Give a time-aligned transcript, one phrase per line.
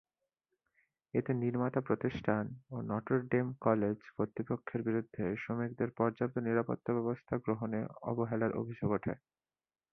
[1.13, 7.79] এতে নির্মাতা প্রতিষ্ঠান ও নটর ডেম কলেজ কর্তৃপক্ষের বিরুদ্ধে শ্রমিকদের পর্যাপ্ত নিরাপত্তা ব্যবস্থা গ্রহণে
[8.09, 9.13] অবহেলার অভিযোগ ওঠে।